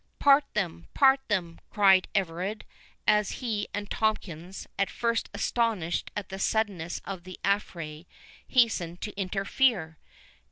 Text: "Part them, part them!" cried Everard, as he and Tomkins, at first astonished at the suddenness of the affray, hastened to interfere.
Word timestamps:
"Part 0.17 0.45
them, 0.55 0.87
part 0.95 1.19
them!" 1.27 1.59
cried 1.69 2.07
Everard, 2.15 2.65
as 3.05 3.33
he 3.33 3.67
and 3.71 3.87
Tomkins, 3.87 4.65
at 4.79 4.89
first 4.89 5.29
astonished 5.31 6.09
at 6.15 6.29
the 6.29 6.39
suddenness 6.39 7.01
of 7.05 7.23
the 7.23 7.39
affray, 7.43 8.05
hastened 8.47 8.99
to 9.01 9.15
interfere. 9.15 9.99